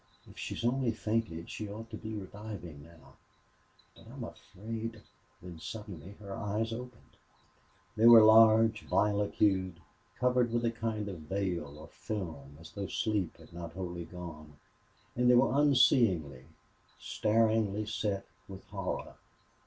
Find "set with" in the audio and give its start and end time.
17.85-18.65